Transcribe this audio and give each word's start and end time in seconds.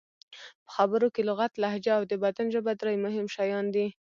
په 0.65 0.69
خبرو 0.75 1.07
کې 1.15 1.21
لغت، 1.29 1.53
لهجه 1.63 1.91
او 1.99 2.03
د 2.11 2.13
بدن 2.23 2.47
ژبه 2.53 2.73
درې 2.81 2.95
مهم 3.05 3.25
شیان 3.35 3.65
دي. 3.75 3.87